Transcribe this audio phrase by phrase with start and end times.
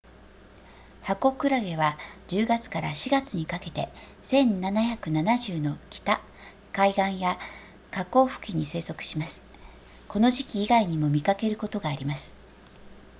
[1.03, 1.95] ハコクラゲは
[2.27, 3.87] 10月から4月にかけて
[4.23, 6.21] 1770の北
[6.73, 7.37] 海岸や
[7.91, 9.43] 河口付近に生息します
[10.07, 12.33] この時期以外にも見かけることがあります